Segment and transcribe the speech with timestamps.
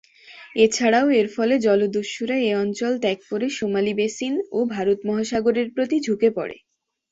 [0.55, 6.29] এছাড়াও এর ফলে জলদস্যুরা এ অঞ্চল ত্যাগ করে সোমালি বেসিন ও ভারত মহাসাগরের প্রতি ঝুঁকে
[6.37, 6.55] পরে।